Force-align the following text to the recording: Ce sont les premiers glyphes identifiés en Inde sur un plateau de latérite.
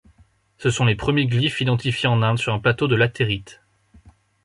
Ce 0.57 0.71
sont 0.71 0.83
les 0.85 0.95
premiers 0.95 1.27
glyphes 1.27 1.61
identifiés 1.61 2.09
en 2.09 2.23
Inde 2.23 2.39
sur 2.39 2.55
un 2.55 2.59
plateau 2.59 2.87
de 2.87 2.95
latérite. 2.95 3.61